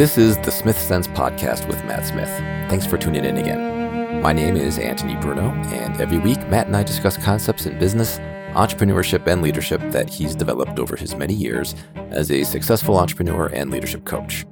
[0.00, 2.30] This is the Smith Sense podcast with Matt Smith.
[2.70, 4.22] Thanks for tuning in again.
[4.22, 8.18] My name is Anthony Bruno, and every week Matt and I discuss concepts in business,
[8.54, 11.74] entrepreneurship, and leadership that he's developed over his many years
[12.12, 14.46] as a successful entrepreneur and leadership coach.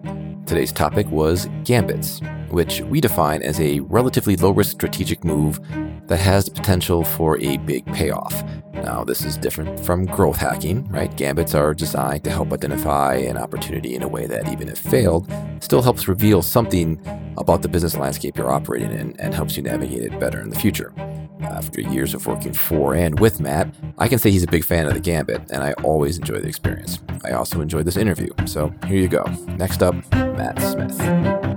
[0.45, 2.21] Today's topic was gambits,
[2.51, 5.61] which we define as a relatively low risk strategic move
[6.09, 8.45] that has the potential for a big payoff.
[8.83, 11.15] Now, this is different from growth hacking, right?
[11.17, 15.31] Gambits are designed to help identify an opportunity in a way that, even if failed,
[15.61, 17.01] still helps reveal something
[17.37, 20.59] about the business landscape you're operating in and helps you navigate it better in the
[20.59, 20.93] future.
[21.41, 24.87] After years of working for and with Matt, I can say he's a big fan
[24.87, 26.99] of the Gambit, and I always enjoy the experience.
[27.25, 29.25] I also enjoyed this interview, so here you go.
[29.57, 31.48] Next up, Matt Smith.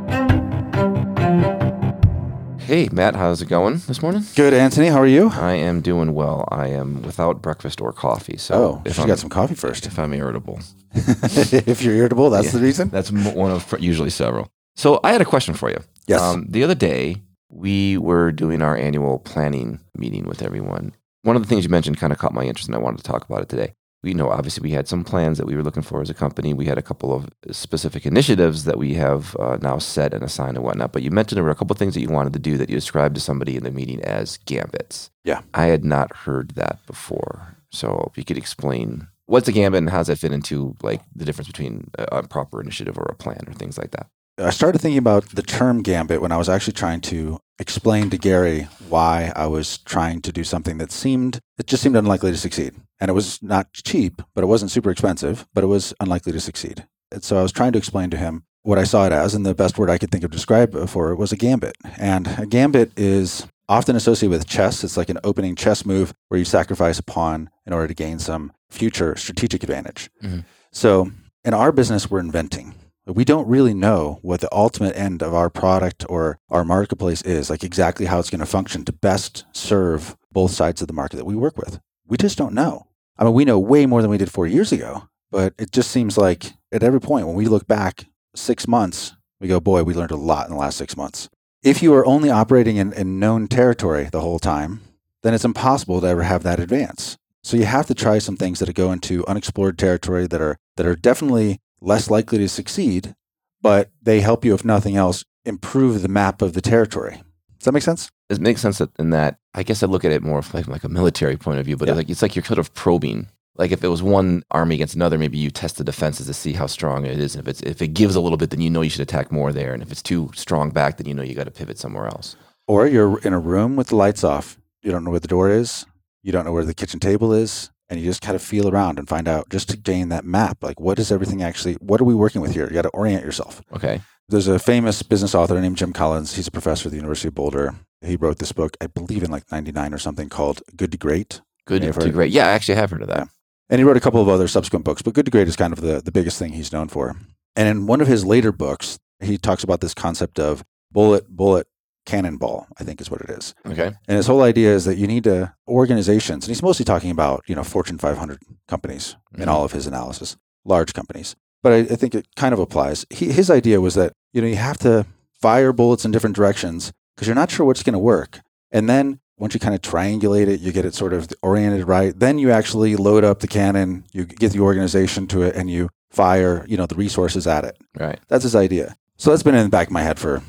[2.71, 4.23] Hey, Matt, how's it going this morning?
[4.33, 4.87] Good, Anthony.
[4.87, 5.29] How are you?
[5.33, 6.47] I am doing well.
[6.49, 8.37] I am without breakfast or coffee.
[8.37, 9.85] So, oh, if you got some coffee first.
[9.85, 10.61] If I'm irritable,
[10.93, 12.87] if you're irritable, that's yeah, the reason.
[12.87, 14.47] That's one of usually several.
[14.77, 15.81] So, I had a question for you.
[16.07, 16.21] Yes.
[16.21, 17.17] Um, the other day,
[17.49, 20.95] we were doing our annual planning meeting with everyone.
[21.23, 23.03] One of the things you mentioned kind of caught my interest, and I wanted to
[23.03, 25.83] talk about it today we know obviously we had some plans that we were looking
[25.83, 26.53] for as a company.
[26.53, 30.57] We had a couple of specific initiatives that we have uh, now set and assigned
[30.57, 30.91] and whatnot.
[30.91, 32.69] But you mentioned there were a couple of things that you wanted to do that
[32.69, 35.11] you described to somebody in the meeting as gambits.
[35.23, 37.57] Yeah, I had not heard that before.
[37.69, 41.01] So if you could explain what's a gambit and how does that fit into like
[41.15, 44.07] the difference between a, a proper initiative or a plan or things like that.
[44.37, 48.17] I started thinking about the term gambit when I was actually trying to explain to
[48.17, 52.37] Gary why I was trying to do something that seemed it just seemed unlikely to
[52.37, 52.73] succeed.
[52.99, 56.39] And it was not cheap, but it wasn't super expensive, but it was unlikely to
[56.39, 56.87] succeed.
[57.11, 59.45] And so I was trying to explain to him what I saw it as, and
[59.45, 61.75] the best word I could think of to describe it for it was a gambit.
[61.97, 64.83] And a gambit is often associated with chess.
[64.83, 68.19] It's like an opening chess move where you sacrifice a pawn in order to gain
[68.19, 70.09] some future strategic advantage.
[70.23, 70.39] Mm-hmm.
[70.71, 71.11] So
[71.45, 72.75] in our business, we're inventing
[73.05, 77.49] we don't really know what the ultimate end of our product or our marketplace is,
[77.49, 81.17] like exactly how it's going to function to best serve both sides of the market
[81.17, 81.79] that we work with.
[82.07, 82.87] We just don't know.
[83.17, 85.91] I mean, we know way more than we did four years ago, but it just
[85.91, 89.93] seems like at every point when we look back six months, we go, boy, we
[89.93, 91.29] learned a lot in the last six months.
[91.63, 94.81] If you are only operating in, in known territory the whole time,
[95.23, 97.17] then it's impossible to ever have that advance.
[97.43, 100.85] So you have to try some things that go into unexplored territory that are that
[100.85, 103.15] are definitely less likely to succeed,
[103.61, 107.21] but they help you, if nothing else, improve the map of the territory.
[107.59, 108.09] Does that make sense?
[108.29, 110.83] It makes sense in that I guess I look at it more from like, like
[110.83, 111.93] a military point of view, but yeah.
[111.93, 113.27] it's like it's like you're sort of probing.
[113.55, 116.53] Like if it was one army against another, maybe you test the defenses to see
[116.53, 117.35] how strong it is.
[117.35, 119.31] And if it's if it gives a little bit, then you know you should attack
[119.31, 119.73] more there.
[119.73, 122.35] And if it's too strong back, then you know you got to pivot somewhere else.
[122.67, 124.57] Or you're in a room with the lights off.
[124.81, 125.85] You don't know where the door is.
[126.23, 128.97] You don't know where the kitchen table is and you just kind of feel around
[128.97, 132.05] and find out just to gain that map like what is everything actually what are
[132.05, 132.65] we working with here?
[132.67, 133.61] You got to orient yourself.
[133.73, 134.01] Okay.
[134.29, 136.35] There's a famous business author named jim collins.
[136.35, 137.75] He's a professor at the university of boulder.
[138.01, 141.41] He wrote this book i believe in like 99 or something called good to great.
[141.65, 142.31] Good to great.
[142.31, 143.17] Yeah i actually have heard of that.
[143.17, 143.25] Yeah.
[143.69, 145.73] and he wrote a couple of other subsequent books but good to great is kind
[145.73, 147.15] of the, the biggest thing he's known for.
[147.57, 151.67] And in one of his later books he talks about this concept of bullet bullet
[152.05, 153.53] cannonball, I think is what it is.
[153.65, 153.91] Okay.
[154.07, 157.43] And his whole idea is that you need to organizations, and he's mostly talking about,
[157.47, 159.43] you know, Fortune 500 companies mm-hmm.
[159.43, 161.35] in all of his analysis, large companies.
[161.63, 163.05] But I, I think it kind of applies.
[163.09, 165.05] He, his idea was that, you know, you have to
[165.41, 168.39] fire bullets in different directions because you're not sure what's going to work.
[168.71, 172.17] And then once you kind of triangulate it, you get it sort of oriented right.
[172.17, 175.89] Then you actually load up the cannon, you get the organization to it, and you
[176.11, 177.77] fire, you know, the resources at it.
[177.99, 178.19] Right.
[178.27, 178.95] That's his idea.
[179.17, 180.41] So that's been in the back of my head for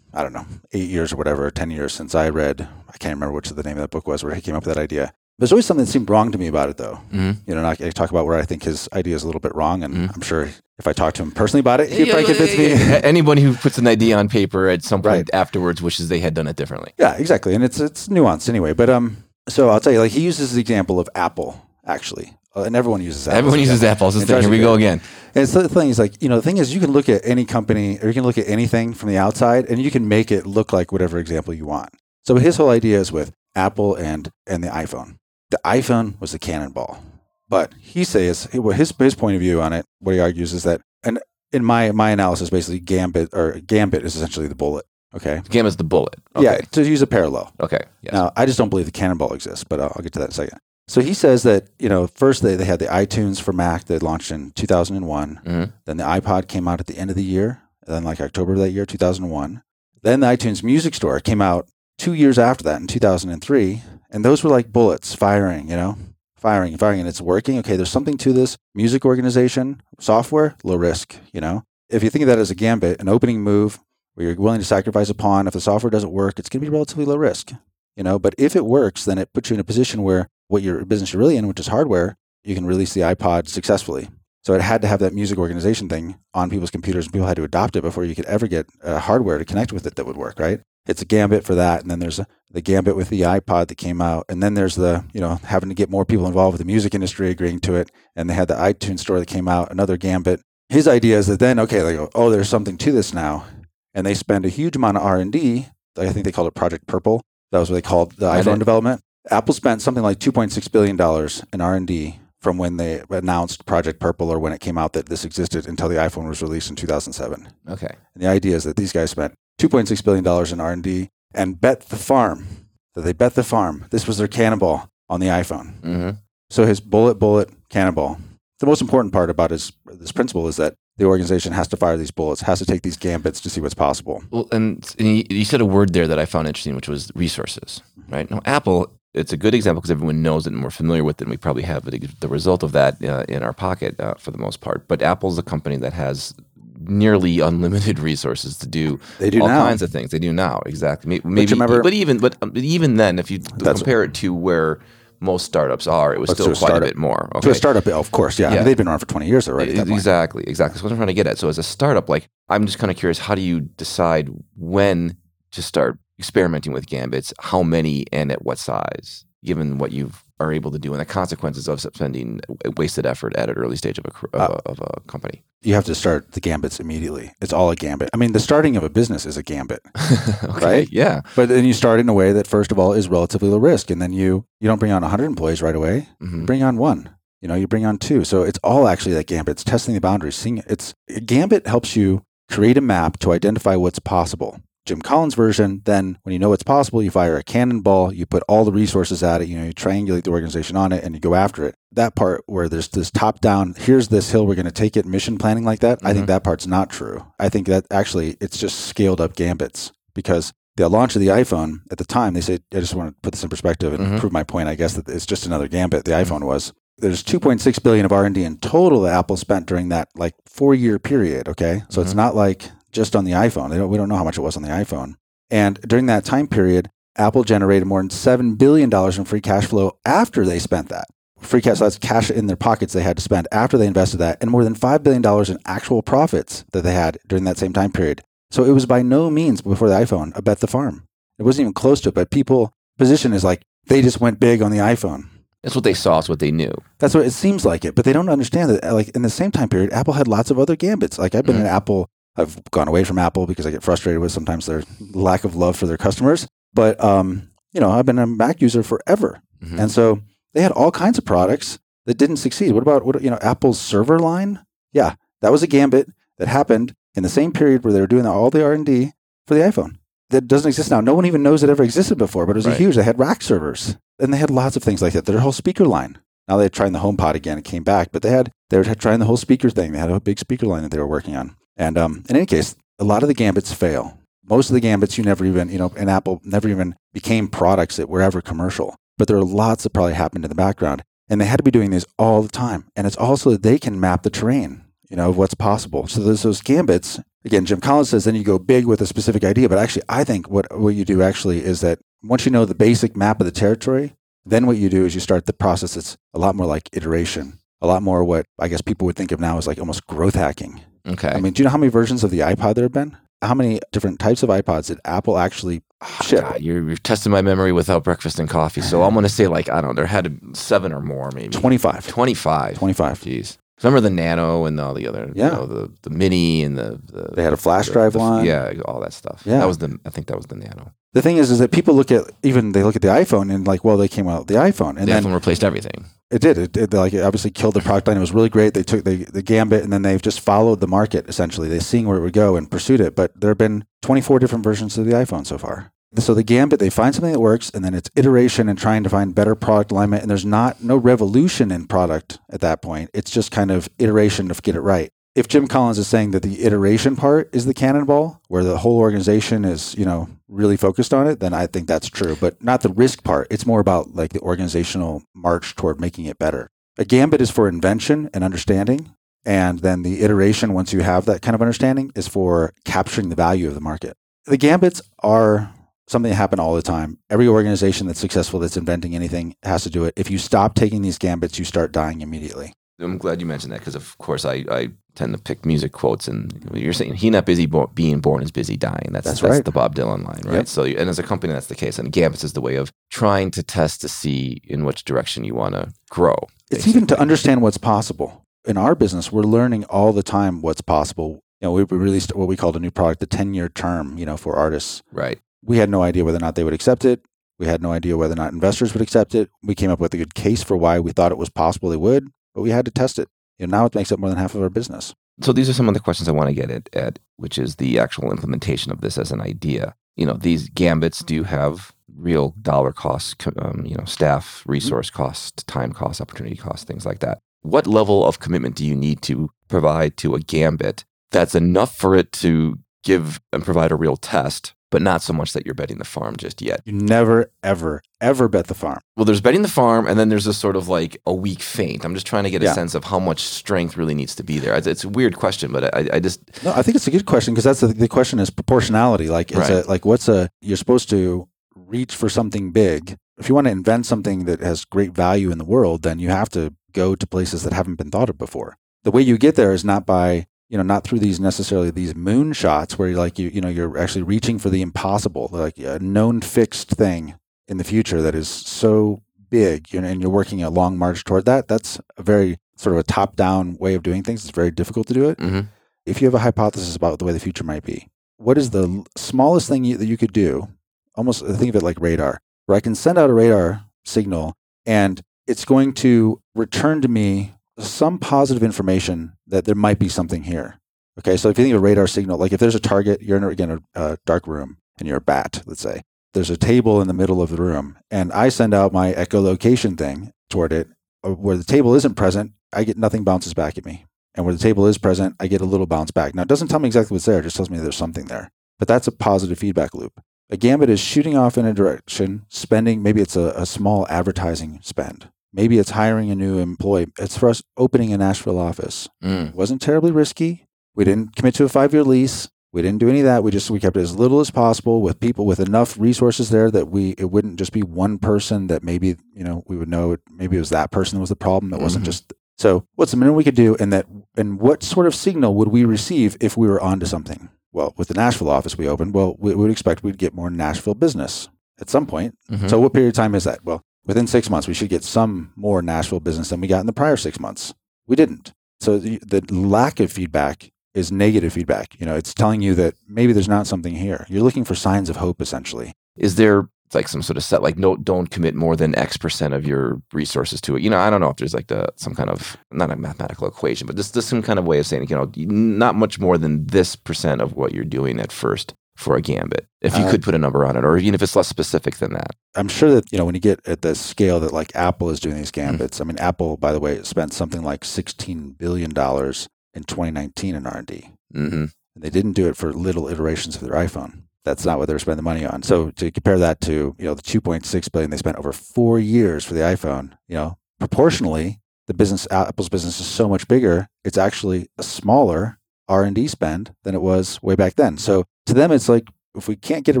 [0.12, 3.34] I don't know, eight years or whatever, 10 years since I read, I can't remember
[3.34, 5.12] which the name of that book was where he came up with that idea.
[5.38, 7.00] There's always something that seemed wrong to me about it, though.
[7.12, 7.48] Mm-hmm.
[7.48, 9.54] You know, I, I, talk about where I think his idea is a little bit
[9.54, 10.10] wrong, and mm-hmm.
[10.12, 10.48] I'm sure
[10.78, 12.72] if I talk to him personally about it, he'd yeah, probably convince me.
[13.04, 15.30] Anybody who puts an idea on paper at some point right.
[15.32, 16.92] afterwards wishes they had done it differently.
[16.98, 18.72] Yeah, exactly, and it's it's nuanced anyway.
[18.72, 22.62] But um, so I'll tell you, like he uses the example of Apple actually, uh,
[22.62, 23.38] and everyone uses Apple.
[23.38, 24.10] Everyone uses Apple.
[24.10, 25.00] Here we go again.
[25.34, 27.20] And it's the thing is like, you know, the thing is you can look at
[27.24, 30.32] any company or you can look at anything from the outside and you can make
[30.32, 31.90] it look like whatever example you want.
[32.24, 35.18] So his whole idea is with Apple and and the iPhone.
[35.50, 37.02] The iPhone was the cannonball.
[37.48, 40.80] But he says his his point of view on it, what he argues is that
[41.02, 41.18] and
[41.52, 44.84] in my my analysis basically gambit or gambit is essentially the bullet.
[45.14, 45.40] Okay.
[45.48, 46.16] Gambit is the bullet.
[46.36, 46.44] Okay.
[46.44, 47.52] Yeah, to use a parallel.
[47.60, 47.80] Okay.
[48.02, 48.12] Yes.
[48.12, 50.30] Now, I just don't believe the cannonball exists, but I'll, I'll get to that in
[50.30, 50.58] a second.
[50.88, 54.02] So he says that you know first they, they had the iTunes for Mac that
[54.02, 55.40] launched in 2001.
[55.44, 55.70] Mm-hmm.
[55.84, 58.58] Then the iPod came out at the end of the year, then like October of
[58.58, 59.62] that year, 2001.
[60.02, 61.68] Then the iTunes Music Store came out
[61.98, 65.98] two years after that in 2003, and those were like bullets firing, you know,
[66.36, 67.58] firing and firing, and it's working.
[67.58, 71.64] Okay, there's something to this music organization software, low risk, you know.
[71.90, 73.80] if you think of that as a gambit, an opening move
[74.14, 76.66] where you're willing to sacrifice a pawn, if the software doesn't work, it's going to
[76.66, 77.52] be relatively low risk.
[77.96, 80.62] You know, but if it works, then it puts you in a position where what
[80.62, 84.08] your business you're really in, which is hardware, you can release the iPod successfully.
[84.44, 87.36] So it had to have that music organization thing on people's computers, and people had
[87.36, 90.06] to adopt it before you could ever get uh, hardware to connect with it that
[90.06, 90.60] would work, right?
[90.86, 93.74] It's a gambit for that, and then there's a, the gambit with the iPod that
[93.74, 96.60] came out, and then there's the you know having to get more people involved with
[96.60, 99.70] the music industry agreeing to it, and they had the iTunes store that came out,
[99.70, 100.40] another gambit.
[100.70, 103.44] His idea is that then okay, they go, oh, there's something to this now,
[103.92, 105.66] and they spend a huge amount of R and D.
[105.98, 107.20] I think they called it Project Purple.
[107.52, 109.02] That was what they called the iPhone development.
[109.30, 113.66] Apple spent something like 2.6 billion dollars in R and D from when they announced
[113.66, 116.70] Project Purple or when it came out that this existed until the iPhone was released
[116.70, 117.48] in 2007.
[117.68, 117.94] Okay.
[118.14, 121.08] And the idea is that these guys spent 2.6 billion dollars in R and D
[121.34, 122.46] and bet the farm.
[122.94, 123.84] That they bet the farm.
[123.90, 125.80] This was their cannonball on the iPhone.
[125.80, 126.10] hmm
[126.50, 128.18] So his bullet, bullet, cannonball.
[128.60, 131.96] The most important part about his this principle is that the organization has to fire
[131.96, 134.22] these bullets, has to take these gambits to see what's possible.
[134.30, 137.12] Well, and, and you, you said a word there that I found interesting, which was
[137.14, 137.82] resources.
[138.08, 138.92] Right now, Apple.
[139.18, 141.36] It's a good example because everyone knows it and we're familiar with it, and we
[141.36, 144.60] probably have the, the result of that uh, in our pocket uh, for the most
[144.60, 144.86] part.
[144.88, 146.34] But Apple's a company that has
[146.80, 149.66] nearly unlimited resources to do They do all now.
[149.66, 150.10] kinds of things.
[150.10, 151.08] They do now, exactly.
[151.08, 154.78] Maybe, maybe remember- but even but, um, even then, if you compare it to where
[155.20, 156.88] most startups are, it was still a quite a startup.
[156.90, 157.28] bit more.
[157.42, 158.46] To a startup, of course, yeah.
[158.46, 158.56] I Yeah.
[158.58, 159.72] mean, they've been around for 20 years already.
[159.72, 159.98] At that point.
[159.98, 160.78] Exactly, exactly.
[160.78, 161.38] So what I'm trying to get at.
[161.38, 165.16] So as a startup, like I'm just kind of curious, how do you decide when
[165.50, 167.32] to start experimenting with gambits?
[167.40, 169.24] How many and at what size?
[169.44, 170.10] Given what you
[170.40, 172.40] are able to do and the consequences of spending
[172.76, 175.42] wasted effort at an early stage of a, cr- Uh, of, a, of a company.
[175.62, 177.32] You have to start the gambits immediately.
[177.40, 178.10] It's all a gambit.
[178.14, 179.80] I mean, the starting of a business is a gambit,
[180.44, 180.64] okay.
[180.66, 180.88] Right?
[180.92, 181.22] Yeah.
[181.34, 183.90] but then you start in a way that, first of all, is relatively low risk,
[183.90, 186.08] and then you you don't bring on 100 employees right away.
[186.20, 187.10] hmm You bring on one.
[187.40, 188.24] You know, you bring on two.
[188.24, 189.52] So it's all actually that gambit.
[189.52, 190.34] It's testing the boundaries.
[190.36, 194.60] Seeing it's a gambit helps you create a map to identify what's possible.
[194.88, 198.42] Jim Collins' version, then when you know it's possible, you fire a cannonball, you put
[198.48, 201.20] all the resources at it, you know, you triangulate the organization on it and you
[201.20, 201.74] go after it.
[201.92, 205.04] That part where there's this top down, here's this hill, we're going to take it,
[205.06, 207.24] mission planning like that, I think that part's not true.
[207.38, 211.80] I think that actually it's just scaled up gambits because the launch of the iPhone
[211.90, 214.18] at the time, they said, I just want to put this in perspective and Mhm.
[214.20, 216.04] prove my point, I guess, that it's just another gambit.
[216.04, 216.72] The iPhone was.
[217.00, 220.98] There's 2.6 billion of R&D in total that Apple spent during that like four year
[220.98, 221.48] period.
[221.48, 222.16] Okay, so it's Mhm.
[222.16, 223.70] not like just on the iPhone.
[223.70, 225.14] They don't, we don't know how much it was on the iPhone.
[225.50, 229.66] And during that time period, Apple generated more than seven billion dollars in free cash
[229.66, 231.06] flow after they spent that.
[231.40, 234.18] Free cash, flow that's cash in their pockets they had to spend after they invested
[234.18, 237.58] that, and more than five billion dollars in actual profits that they had during that
[237.58, 238.22] same time period.
[238.50, 241.04] So it was by no means before the iPhone a bet the farm.
[241.38, 242.14] It wasn't even close to it.
[242.14, 245.28] But people position is like they just went big on the iPhone.
[245.62, 246.18] That's what they saw.
[246.18, 246.72] It's what they knew.
[246.98, 248.92] That's what it seems like it, but they don't understand that.
[248.92, 251.18] Like in the same time period, Apple had lots of other gambits.
[251.18, 251.60] Like I've been Mhm.
[251.60, 252.08] in Apple.
[252.38, 254.82] I've gone away from Apple because I get frustrated with sometimes their
[255.12, 256.46] lack of love for their customers.
[256.72, 259.78] But um, you know, I've been a Mac user forever, Mhm.
[259.78, 260.20] and so
[260.54, 262.72] they had all kinds of products that didn't succeed.
[262.72, 264.60] What about what you know, Apple's server line?
[264.92, 266.08] Yeah, that was a gambit
[266.38, 269.12] that happened in the same period where they were doing all the R and D
[269.46, 269.96] for the iPhone.
[270.30, 271.00] That doesn't exist now.
[271.00, 272.78] No one even knows it ever existed before, but it was a Right.
[272.78, 272.96] huge.
[272.96, 275.24] They had rack servers, and they had lots of things like that.
[275.24, 276.18] Their whole speaker line.
[276.46, 277.58] Now they're trying the HomePod again.
[277.58, 279.92] It came back, but they had they were trying the whole speaker thing.
[279.92, 281.54] They had a big speaker line that they were working on.
[281.78, 284.18] And um, in any case, a lot of the gambits fail.
[284.44, 287.96] Most of the gambits you never even you know, and Apple never even became products
[287.96, 288.96] that were ever commercial.
[289.16, 291.70] But there are lots that probably happened in the background, and they had to be
[291.70, 292.86] doing these all the time.
[292.96, 296.06] And it's also that they can map the terrain, you know, of what's possible.
[296.06, 297.20] So there's those gambits.
[297.44, 299.68] Again, Jim Collins says then you go big with a specific idea.
[299.68, 302.74] But actually, I think what what you do actually is that once you know the
[302.74, 306.16] basic map of the territory, then what you do is you start the process that's
[306.34, 309.40] a lot more like iteration, a lot more what I guess people would think of
[309.40, 310.80] now as like almost growth hacking.
[311.08, 311.28] Okay.
[311.28, 313.16] I mean, do you know how many versions of the iPod there have been?
[313.40, 316.40] How many different types of iPods did Apple actually ah, ship?
[316.40, 318.80] God, you're, you're testing my memory without breakfast and coffee.
[318.80, 319.52] So I'm going to say, uh-huh.
[319.52, 321.48] like, I don't know, there had seven or more, maybe.
[321.48, 322.06] 25.
[322.06, 322.78] 25.
[322.78, 323.20] 25.
[323.20, 323.58] Jeez.
[323.82, 325.50] Remember the Nano and all the other, Yeah.
[325.50, 328.18] you know, the, the Mini and the, the They had a flash the- drive the-
[328.18, 328.44] line.
[328.44, 329.42] Yeah, all that stuff.
[329.44, 329.58] Yeah.
[329.58, 330.92] That was the, I think that was the Nano.
[331.14, 333.66] The thing is, is that people look at even they look at the iPhone and
[333.66, 336.04] like, well, they came out with the iPhone, and the then iPhone replaced everything.
[336.30, 336.58] it did.
[336.58, 338.16] It, it like it obviously killed the product line.
[338.18, 338.74] It was really great.
[338.74, 341.68] They took the the gambit, and then they've just followed the market essentially.
[341.68, 343.16] They've seen where it would go and pursued it.
[343.16, 345.92] But there have been 24 different versions of the iPhone so far.
[346.16, 349.10] So the gambit, they find something that works, and then it's iteration and trying to
[349.10, 350.22] find better product alignment.
[350.22, 353.10] And there's not no revolution in product at that point.
[353.12, 355.10] It's just kind of iteration to get it right.
[355.38, 358.98] If Jim Collins is saying that the iteration part is the cannonball, where the whole
[358.98, 362.34] organization is, you know, really focused on it, then I think that's true.
[362.34, 363.46] But not the risk part.
[363.48, 366.70] It's more about like the organizational march toward making it better.
[366.98, 369.14] A gambit is for invention and understanding,
[369.44, 373.36] And then the iteration, once you have that kind of understanding, is for capturing the
[373.36, 374.16] value of the market.
[374.46, 375.72] The gambits are
[376.08, 377.18] something that happen all the time.
[377.30, 380.14] Every organization that's successful that's inventing anything has to do it.
[380.16, 382.72] If you stop taking these gambits, you start dying immediately.
[383.00, 386.26] I'm glad you mentioned that because, of course, I, I tend to pick music quotes,
[386.26, 389.10] and you're saying he not busy bo- being born is busy dying.
[389.10, 389.64] That's That's that's, right.
[389.64, 390.54] the Bob Dylan line, right?
[390.54, 390.68] Yep.
[390.68, 391.98] So, you- and as a company, that's the case.
[391.98, 395.54] And Gambits is the way of trying to test to see in which direction you
[395.54, 396.36] want to grow.
[396.70, 398.44] It's even to understand what's possible.
[398.66, 401.40] In our business, we're learning all the time what's possible.
[401.60, 404.18] You know, we we released what we called a new product, the 10 year term,
[404.18, 405.02] you know, for artists.
[405.12, 405.38] right.
[405.64, 407.20] We had no idea whether or not they would accept it.
[407.58, 409.50] We had no idea whether or not investors would accept it.
[409.62, 411.96] We came up with a good case for why we thought it was possible they
[411.96, 412.28] would,
[412.58, 413.28] but we had to test it.
[413.60, 415.14] And now it makes up more than half of our business.
[415.42, 417.76] So these are some of the questions I want to get at, at, which is
[417.76, 419.94] the actual implementation of this as an idea.
[420.16, 425.62] You know, these gambits do have real dollar costs, um, you know, staff, resource costs,
[425.62, 427.38] time costs, opportunity costs, things like that.
[427.62, 432.16] What level of commitment do you need to provide to a gambit that's enough for
[432.16, 435.98] it to give and provide a real test, but not so much that you're betting
[435.98, 436.80] the farm just yet?
[436.84, 439.00] You never, ever, ever bet the farm.
[439.16, 442.04] Well, there's betting the farm, and then there's a sort of like a weak feint.
[442.04, 442.72] I'm just trying to get a Yeah.
[442.74, 444.74] sense of how much strength really needs to be there.
[444.74, 447.54] It's, a weird question, but I, I just No, I think it's a good question
[447.54, 449.28] because that's the, the question is proportionality.
[449.28, 449.84] Like, it's Right.
[449.84, 453.16] a, like what's a you're supposed to reach for something big.
[453.38, 456.28] If you want to invent something that has great value in the world, then you
[456.30, 458.76] have to go to places that haven't been thought of before.
[459.04, 462.14] The way you get there is not by you know not through these necessarily these
[462.14, 465.78] moon shots where you're like you you know you're actually reaching for the impossible, like
[465.78, 467.34] a known fixed thing
[467.66, 471.24] in the future that is so big, you know, and you're working a long march
[471.24, 471.68] toward that.
[471.68, 474.44] That's a very sort of a top down way of doing things.
[474.44, 475.68] It's very difficult to do it mhm.
[476.06, 479.04] if you have a hypothesis about the way the future might be, what is the
[479.16, 480.68] smallest thing you, that you could do?
[481.14, 484.54] Almost think of it like radar, where I can send out a radar signal
[484.86, 490.44] and it's going to return to me some positive information that there might be something
[490.44, 490.78] here.
[491.18, 493.36] Okay, so if you think of a radar signal, like if there's a target, you're
[493.36, 496.02] in a, again a, a dark room and you're a bat, let's say.
[496.34, 499.96] There's a table in the middle of the room, and I send out my echolocation
[499.96, 500.88] thing toward it.
[501.24, 504.04] uh, Where the table isn't present, I get nothing bounces back at me
[504.38, 506.32] and where the table is present, I get a little bounce back.
[506.32, 508.52] Now, it doesn't tell me exactly what's there, it just tells me there's something there.
[508.78, 510.20] But that's a positive feedback loop.
[510.48, 514.78] A gambit is shooting off in a direction, spending, maybe it's a, a small advertising
[514.80, 515.28] spend.
[515.52, 517.06] Maybe it's hiring a new employee.
[517.18, 519.08] It's for us opening a Nashville office.
[519.22, 519.48] Mm.
[519.50, 520.66] It wasn't terribly risky.
[520.94, 522.48] We didn't commit to a five year lease.
[522.72, 523.42] We didn't do any of that.
[523.42, 526.70] We just we kept it as little as possible with people with enough resources there
[526.70, 530.12] that we it wouldn't just be one person that maybe you know we would know
[530.12, 531.72] it, maybe it was that person that was the problem.
[531.72, 532.06] It wasn't Mhm.
[532.06, 532.84] just so.
[532.96, 534.04] What's the minimum we could do, and that
[534.36, 537.48] and what sort of signal would we receive if we were onto something?
[537.72, 540.94] Well, with the Nashville office we opened, well, we would expect we'd get more Nashville
[540.94, 541.48] business
[541.80, 542.34] at some point.
[542.50, 542.68] Mhm.
[542.68, 543.60] So what period of time is that?
[543.64, 546.86] Well, within six months, we should get some more Nashville business than we got in
[546.86, 547.74] the prior six months.
[548.06, 548.52] We didn't.
[548.80, 551.98] So the, the lack of feedback is negative feedback.
[552.00, 554.26] You know, it's telling you that maybe there's not something here.
[554.28, 555.92] You're looking for signs of hope, essentially.
[556.16, 559.52] is there like some sort of set like no don't commit more than x percent
[559.52, 562.14] of your resources to it you know i don't know if there's like the some
[562.14, 565.14] kind of not a mathematical equation but this some kind of way of saying you
[565.14, 569.22] know not much more than this percent of what you're doing at first for a
[569.22, 571.48] gambit if you Uh, could put a number on it or even if it's less
[571.48, 574.52] specific than that I'm sure that, you know, when you get at the scale that
[574.52, 577.82] like Apple is doing these gambits, I mean, Apple, by the way, spent something like
[577.82, 581.10] $16 billion in 2019 in R&D.
[581.32, 584.22] hmm And they didn't do it for little iterations of their iPhone.
[584.44, 585.62] That's not what they were spending the money on.
[585.62, 589.44] So to compare that to, you know, the 2.6 billion they spent over four years
[589.44, 593.88] for the iPhone, you know, proportionally, the business, Apple's business is so much bigger.
[594.04, 597.98] It's actually a smaller R&D spend than it was way back then.
[597.98, 599.04] So to them, it's like,
[599.36, 600.00] if we can't get a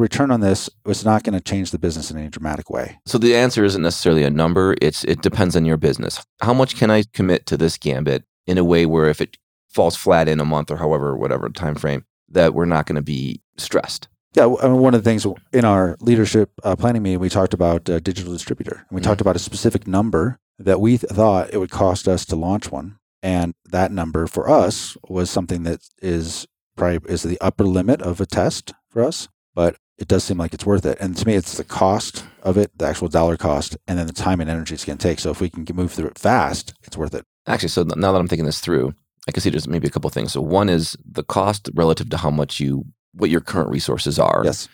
[0.00, 2.98] return on this, it's not going to change the business in any dramatic way.
[3.06, 6.74] so the answer isn't necessarily a number it's it depends on your business how much
[6.76, 9.36] can i commit to this gambit in a way where if it
[9.68, 13.02] falls flat in a month or however whatever time frame that we're not going to
[13.02, 17.20] be stressed Yeah, I mean, one of the things in our leadership uh, planning meeting,
[17.20, 19.04] we talked about uh, digital distributor, and we Mhm.
[19.04, 22.70] talked about a specific number that we th- thought it would cost us to launch
[22.72, 26.46] one, and that number for us was something that is
[26.78, 30.54] probably is the upper limit of a test for us, but it does seem like
[30.54, 30.96] it's worth it.
[31.00, 34.12] And to me, it's the cost of it, the actual dollar cost, and then the
[34.12, 35.18] time and energy it's going to take.
[35.18, 37.26] So if we can move through it fast, it's worth it.
[37.46, 38.94] Actually, so now that I'm thinking this through,
[39.26, 40.32] I can see there's maybe a couple things.
[40.32, 44.42] So one is the cost relative to how much you what your current resources are.
[44.44, 44.68] Yes,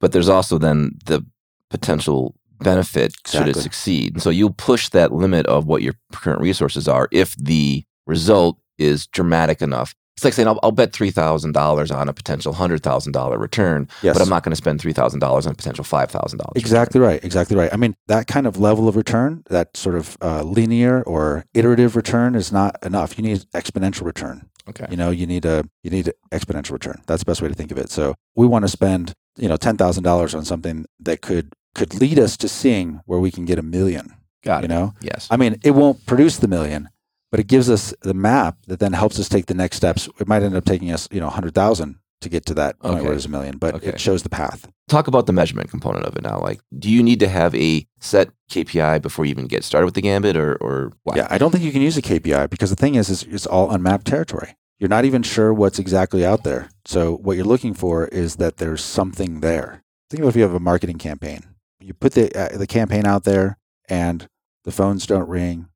[0.00, 1.24] But there's also then the
[1.70, 4.14] potential benefit should it succeed.
[4.14, 8.58] And so you'll push that limit of what your current resources are if the result
[8.76, 12.52] is dramatic enough It's like saying I'll, I'll bet three thousand dollars on a potential
[12.52, 14.14] hundred thousand dollar return, Yes.
[14.14, 16.52] but I'm not going to spend three thousand dollars on a potential five thousand dollars.
[16.56, 17.24] Exactly right.
[17.24, 17.72] Exactly right.
[17.72, 21.96] I mean, that kind of level of return, that sort of uh, linear or iterative
[21.96, 23.16] return, is not enough.
[23.16, 24.50] You need exponential return.
[24.68, 24.84] Okay.
[24.90, 27.00] You know, you need a you need exponential return.
[27.06, 27.88] That's the best way to think of it.
[27.90, 31.94] So we want to spend you know ten thousand dollars on something that could could
[31.98, 34.14] lead us to seeing where we can get a million.
[34.44, 34.68] Got You it.
[34.68, 35.28] know, Yes.
[35.30, 36.88] I mean, it won't produce the million,
[37.30, 40.08] but it gives us the map that then helps us take the next steps.
[40.18, 42.78] It might end up taking us you know a hundred thousand to get to that
[42.80, 43.02] point Okay.
[43.02, 43.88] where there's a million, but Okay.
[43.88, 44.68] it shows the path.
[44.88, 46.38] Talk about the measurement component of it now.
[46.38, 49.94] Like, do you need to have a set KPI before you even get started with
[49.94, 51.16] the Gambit, or or what?
[51.16, 53.46] Yeah, I don't think you can use a KPI because the thing is, is it's
[53.46, 54.54] all unmapped territory.
[54.78, 56.68] You're not even sure what's exactly out there.
[56.86, 59.82] So what you're looking for is that there's something there.
[60.10, 61.40] Think about if you have a marketing campaign.
[61.80, 63.56] You put the uh, the campaign out there,
[63.88, 64.28] and
[64.64, 65.68] the phones don't ring.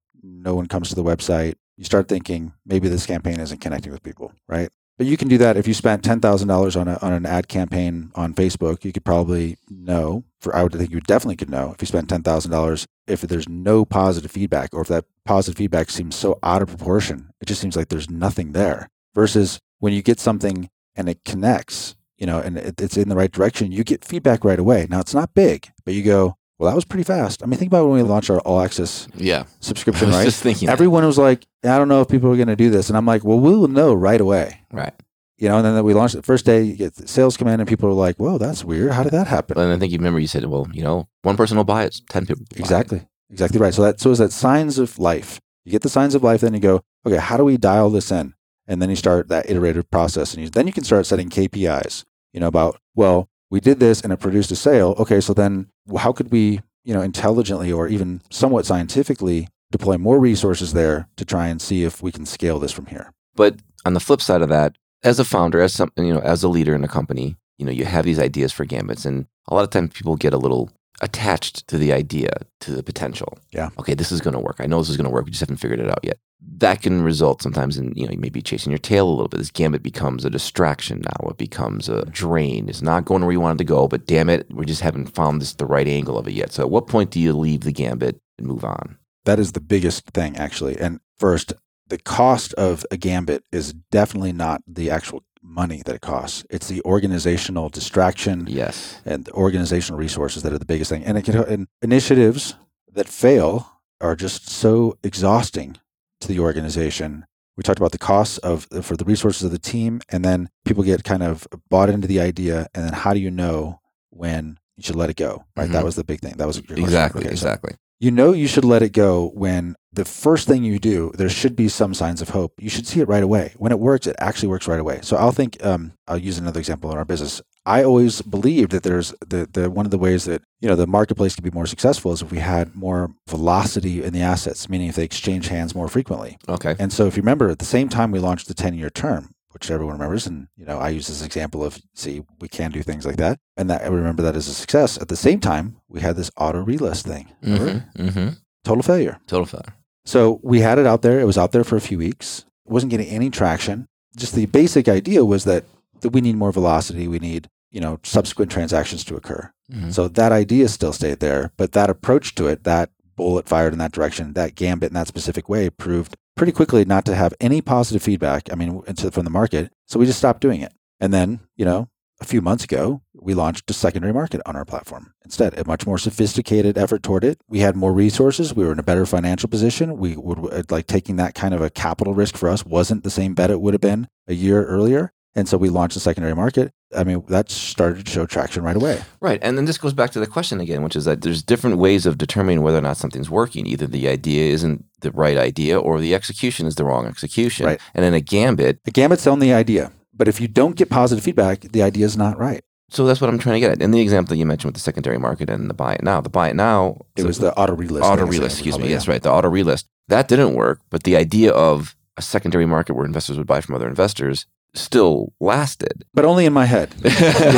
[0.45, 1.55] No one comes to the website.
[1.77, 4.69] You start thinking maybe this campaign isn't connecting with people, right?
[4.97, 7.27] But you can do that if you spent ten thousand dollars on a on an
[7.27, 8.85] ad campaign on Facebook.
[8.85, 10.25] You could probably know.
[10.41, 13.23] For I would think you definitely could know if you spent ten thousand dollars if
[13.23, 17.31] there's no positive feedback or if that positive feedback seems so out of proportion.
[17.41, 18.89] It just seems like there's nothing there.
[19.15, 23.17] Versus when you get something and it connects, you know, and it, it's in the
[23.17, 24.87] right direction, you get feedback right away.
[24.89, 27.43] Now it's not big, but you go, well, that was pretty fast.
[27.43, 29.41] I mean, think about when we launched our all access yeah.
[29.47, 30.25] I subscription, was right?
[30.25, 30.67] just thinking.
[30.67, 30.73] that.
[30.73, 32.89] Everyone was like, I don't know if people are going to do this.
[32.89, 34.61] And I'm like, well, we'll know right away.
[34.73, 34.93] right.
[35.37, 37.69] You know, and then we launched the first day, you get sales come in and
[37.69, 38.93] people are like, whoa, that's weird.
[38.93, 39.59] How did that happen?
[39.59, 42.01] And I think you remember you said, well, you know, one person will buy it,
[42.09, 42.43] ten people.
[42.43, 42.61] will buy it.
[42.61, 43.09] Exactly.
[43.31, 43.75] Exactly right.
[43.75, 45.41] So that so is that signs of life.
[45.65, 48.13] You get the signs of life, then you go, okay, how do we dial this
[48.13, 48.35] in?
[48.69, 52.05] And then you start that iterative process, and you, then you can start setting KPIs.
[52.33, 54.97] You know about well, we did this and it produced a sale.
[54.99, 60.19] Okay, so then how could we, you know, intelligently or even somewhat scientifically deploy more
[60.19, 63.13] resources there to try and see if we can scale this from here?
[63.37, 66.43] But on the flip side of that, as a founder, as some, you know, as
[66.43, 69.55] a leader in a company, you know, you have these ideas for gambits, and a
[69.55, 73.39] lot of times people get a little attached to the idea, to the potential.
[73.53, 73.71] Yeah.
[73.79, 74.57] Okay, this is going to work.
[74.59, 75.25] I know this is going to work.
[75.25, 76.19] We just haven't figured it out yet.
[76.59, 79.29] That can result sometimes in you know you may be chasing your tail a little
[79.29, 79.39] bit.
[79.39, 81.31] This gambit becomes a distraction now.
[81.31, 82.69] It becomes a drain.
[82.69, 85.41] It's not going where you wanted to go, but damn it, we just haven't found
[85.41, 86.53] this the right angle of it yet.
[86.53, 88.99] So at what point do you leave the gambit and move on?
[89.25, 90.79] That is the biggest thing, actually.
[90.79, 91.55] And first,
[91.89, 96.45] the cost of a gambit is definitely not the actual money that it costs.
[96.51, 99.01] It's the organizational distraction Yes.
[99.05, 101.05] and the organizational resources that are the biggest thing.
[101.05, 102.55] And, it can, and initiatives
[102.93, 105.77] that fail are just so exhausting
[106.21, 107.27] to the organization.
[107.57, 110.83] We talked about the costs of for the resources of the team, and then people
[110.83, 112.67] get kind of bought into the idea.
[112.75, 113.81] And then how do you know
[114.11, 115.45] when you should let it go?
[115.57, 115.85] Right, that Mhm.
[115.85, 116.35] was the big thing.
[116.39, 116.59] That was.
[116.59, 117.21] Exactly.
[117.21, 117.75] Okay, so exactly.
[118.01, 121.55] you know you should let it go when the first thing you do, there should
[121.55, 122.53] be some signs of hope.
[122.59, 123.53] You should see it right away.
[123.57, 124.99] When it works, it actually works right away.
[125.03, 127.41] So I'll think, um, I'll use another example in our business.
[127.65, 130.87] I always believed that there's the, the one of the ways that you know the
[130.89, 134.89] marketplace could be more successful is if we had more velocity in the assets, meaning
[134.89, 136.37] if they exchange hands more frequently.
[136.49, 136.75] Okay.
[136.79, 139.31] And so if you remember, at the same time we launched the 10 year term,
[139.55, 142.83] which everyone remembers, and you know I use this example of see we can do
[142.83, 145.01] things like that, and that I remember that as a success.
[145.01, 148.03] At the same time, we had this auto relist thing, Mm-hmm.
[148.03, 148.29] Mm-hmm.
[148.65, 149.19] total failure.
[149.27, 149.75] Total failure.
[150.05, 151.19] So we had it out there.
[151.21, 152.45] It was out there for a few weeks.
[152.67, 153.87] It wasn't getting any traction.
[154.17, 155.65] Just the basic idea was that,
[156.03, 157.09] that we need more velocity.
[157.09, 159.51] We need, you know, subsequent transactions to occur.
[159.73, 159.93] Mhm.
[159.95, 163.79] So that idea still stayed there, but that approach to it, that bullet fired in
[163.79, 167.61] that direction, that gambit in that specific way proved pretty quickly not to have any
[167.61, 168.53] positive feedback.
[168.53, 169.73] I mean, from the market.
[169.87, 170.73] So we just stopped doing it.
[171.01, 171.89] And then, you know,
[172.21, 175.13] a few months ago, we launched a secondary market on our platform.
[175.25, 177.41] Instead, a much more sophisticated effort toward it.
[177.49, 178.55] We had more resources.
[178.55, 179.99] We were in a better financial position.
[179.99, 183.11] We would uh, like taking that kind of a capital risk for us wasn't the
[183.11, 185.13] same bet it would have been a year earlier.
[185.35, 186.73] And so we launched a secondary market.
[186.97, 189.03] I mean, that started to show traction right away.
[189.21, 189.39] Right.
[189.43, 192.07] And then this goes back to the question again, which is that there's different ways
[192.07, 193.67] of determining whether or not something's working.
[193.67, 197.67] Either the idea isn't the right idea or the execution is the wrong execution.
[197.67, 197.81] Right.
[197.95, 199.93] And in a gambit, The gambit's on the idea.
[200.17, 202.63] But if you don't get positive feedback, the idea is not right.
[202.91, 203.83] so that's what I'm trying to get at.
[203.83, 206.21] In the example that you mentioned with the secondary market and the buy it now,
[206.21, 208.03] the buy it now, It so was the auto relist.
[208.03, 208.85] auto thing, is what relist, excuse me.
[208.87, 209.23] it, Yes, right.
[209.23, 209.85] The auto relist.
[210.09, 213.75] That didn't work, but the idea of a secondary market where investors would buy from
[213.75, 216.05] other investors still lasted.
[216.15, 216.95] But only in my head.
[217.05, 217.11] you